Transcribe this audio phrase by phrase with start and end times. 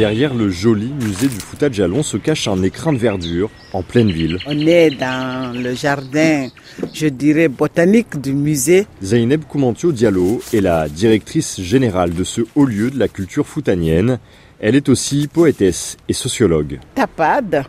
[0.00, 4.10] Derrière le joli musée du Fouta Jalon se cache un écrin de verdure en pleine
[4.10, 4.38] ville.
[4.46, 6.48] On est dans le jardin,
[6.94, 8.86] je dirais, botanique du musée.
[9.02, 14.18] Zaineb Koumantio Diallo est la directrice générale de ce haut lieu de la culture foutanienne.
[14.58, 16.80] Elle est aussi poétesse et sociologue.
[16.94, 17.66] Tapade,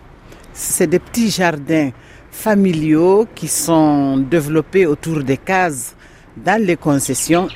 [0.53, 1.89] c'est des petits jardins
[2.31, 5.97] familiaux qui sont développés autour des cases
[6.37, 7.49] dans les concessions.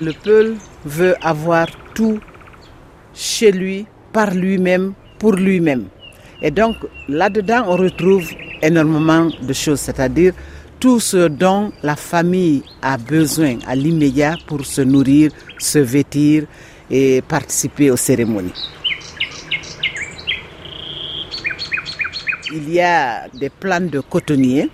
[0.00, 0.54] Le peuple
[0.84, 2.20] veut avoir tout
[3.12, 5.86] chez lui, par lui-même, pour lui-même.
[6.42, 6.76] Et donc
[7.08, 8.28] là-dedans, on retrouve
[8.62, 10.32] énormément de choses, c'est-à-dire
[10.78, 16.44] tout ce dont la famille a besoin à l'immédiat pour se nourrir, se vêtir
[16.90, 18.54] et participer aux cérémonies.
[22.52, 24.70] Il y a des plantes de cotonnier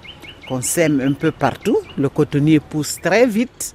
[0.48, 1.76] qu'on sème un peu partout.
[1.98, 3.74] Le cotonnier pousse très vite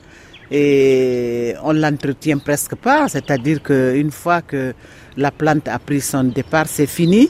[0.52, 3.08] et on l'entretient presque pas.
[3.08, 4.74] C'est-à-dire qu'une fois que
[5.18, 7.30] la plante a pris son départ, c'est fini.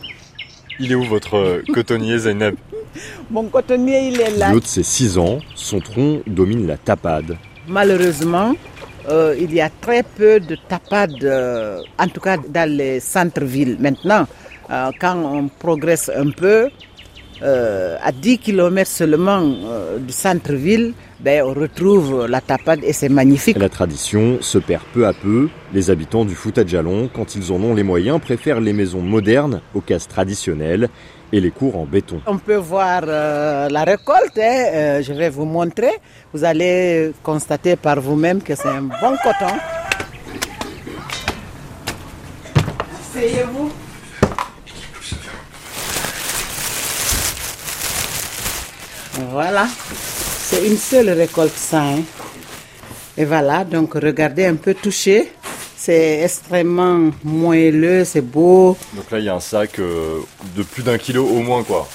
[0.79, 2.55] Il est où votre cotonnier Zainab
[3.29, 4.53] Mon cotonnier, il est là.
[4.53, 7.37] De ses 6 ans, son tronc domine la tapade.
[7.67, 8.55] Malheureusement,
[9.09, 13.77] euh, il y a très peu de tapades, euh, en tout cas dans les centres-villes.
[13.79, 14.27] Maintenant,
[14.71, 16.69] euh, quand on progresse un peu,
[17.43, 19.41] à 10 km seulement
[19.99, 23.57] du centre-ville, ben, on retrouve la tapade et c'est magnifique.
[23.57, 25.49] La tradition se perd peu à peu.
[25.71, 29.61] Les habitants du Fouta Jalon, quand ils en ont les moyens, préfèrent les maisons modernes
[29.75, 30.89] aux cases traditionnelles
[31.31, 32.21] et les cours en béton.
[32.25, 35.01] On peut voir la récolte, hein.
[35.01, 35.91] je vais vous montrer.
[36.33, 39.55] Vous allez constater par vous-même que c'est un bon coton.
[43.15, 43.71] Asseyez-vous.
[49.31, 51.81] Voilà, c'est une seule récolte ça.
[51.81, 52.01] Hein.
[53.17, 55.31] Et voilà, donc regardez un peu touché.
[55.75, 58.77] C'est extrêmement moelleux, c'est beau.
[58.93, 60.19] Donc là, il y a un sac euh,
[60.55, 61.87] de plus d'un kilo au moins, quoi.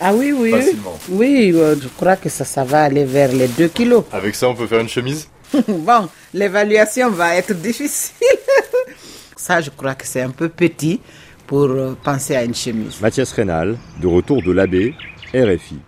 [0.00, 0.50] Ah oui, oui.
[0.50, 0.98] Facilement.
[1.10, 4.04] Oui, euh, je crois que ça, ça va aller vers les 2 kilos.
[4.12, 5.28] Avec ça, on peut faire une chemise?
[5.68, 8.26] Bon, l'évaluation va être difficile.
[9.36, 11.00] ça, je crois que c'est un peu petit
[11.46, 13.00] pour euh, penser à une chemise.
[13.00, 14.94] Mathias Rénal, de retour de l'abbé,
[15.34, 15.78] RFI.